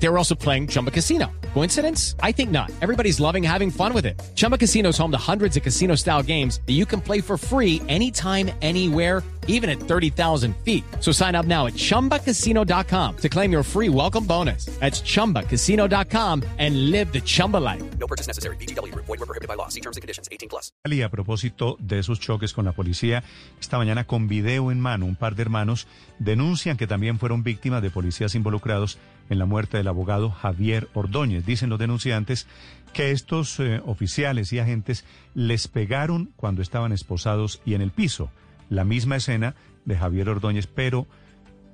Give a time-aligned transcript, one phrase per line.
[0.00, 1.30] They were also playing Chumba Casino.
[1.54, 2.14] Coincidence?
[2.22, 2.70] I think not.
[2.80, 4.20] Everybody's loving having fun with it.
[4.36, 7.36] Chumba Casino is home to hundreds of casino style games that you can play for
[7.36, 10.84] free anytime, anywhere, even at 30,000 feet.
[11.00, 14.66] So sign up now at chumbacasino.com to claim your free welcome bonus.
[14.78, 17.82] That's chumbacasino.com and live the Chumba life.
[17.98, 18.56] No purchase necessary.
[18.56, 18.94] BGW.
[18.94, 19.68] Void were prohibited by law.
[19.68, 20.28] See terms and conditions.
[20.30, 20.70] 18 plus.
[20.84, 23.24] Y a propósito de esos choques con la policía,
[23.60, 25.86] esta mañana con video en mano, un par de hermanos
[26.18, 31.44] denuncian que también fueron víctimas de policías involucrados en la muerte del abogado Javier Ordóñez.
[31.44, 32.46] Dicen los denunciantes
[32.92, 38.30] que estos eh, oficiales y agentes les pegaron cuando estaban esposados y en el piso.
[38.70, 41.06] La misma escena de Javier Ordóñez, pero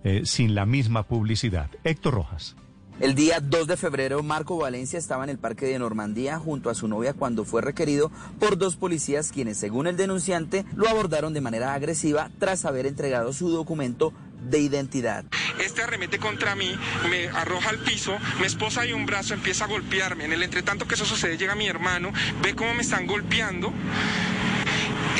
[0.04, 1.70] eh, sin la misma publicidad.
[1.82, 2.56] Héctor Rojas.
[3.00, 6.74] El día 2 de febrero, Marco Valencia estaba en el parque de Normandía junto a
[6.74, 11.40] su novia cuando fue requerido por dos policías quienes, según el denunciante, lo abordaron de
[11.40, 14.12] manera agresiva tras haber entregado su documento
[14.48, 15.24] de identidad.
[15.58, 16.76] Este arremete contra mí,
[17.08, 20.24] me arroja al piso, mi esposa de un brazo empieza a golpearme.
[20.24, 23.72] En el entretanto que eso sucede, llega mi hermano, ve cómo me están golpeando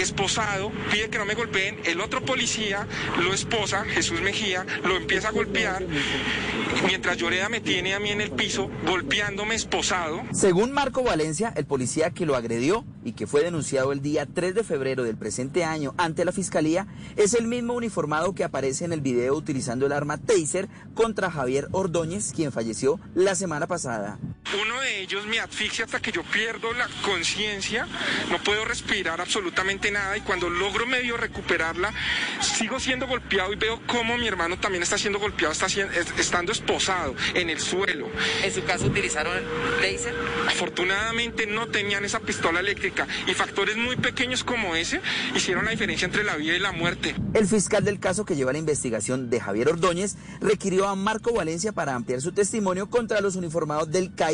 [0.01, 2.87] esposado, pide que no me golpeen, el otro policía
[3.23, 5.85] lo esposa, Jesús Mejía, lo empieza a golpear,
[6.87, 10.23] mientras Lloreda me tiene a mí en el piso, golpeándome esposado.
[10.33, 14.55] Según Marco Valencia, el policía que lo agredió y que fue denunciado el día 3
[14.55, 18.93] de febrero del presente año ante la fiscalía, es el mismo uniformado que aparece en
[18.93, 24.19] el video utilizando el arma Taser contra Javier Ordóñez, quien falleció la semana pasada.
[24.53, 27.89] Uno de ellos me asfixia hasta que yo pierdo la conciencia,
[28.31, 31.93] no puedo respirar absolutamente nada y cuando logro medio recuperarla,
[32.41, 36.53] sigo siendo golpeado y veo cómo mi hermano también está siendo golpeado, está siendo, estando
[36.53, 38.09] esposado en el suelo.
[38.43, 39.43] ¿En su caso utilizaron
[39.81, 40.15] taser?
[40.47, 45.01] Afortunadamente no tenían esa pistola eléctrica y factores muy pequeños como ese
[45.35, 47.15] hicieron la diferencia entre la vida y la muerte.
[47.33, 51.73] El fiscal del caso que lleva la investigación de Javier Ordóñez requirió a Marco Valencia
[51.73, 54.34] para ampliar su testimonio contra los uniformados del CAI